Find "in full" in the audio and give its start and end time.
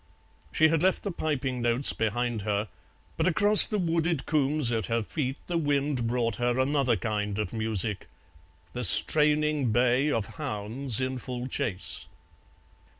10.99-11.47